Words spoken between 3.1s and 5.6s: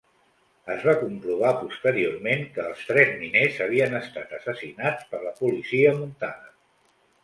miners havien estat assassinats per la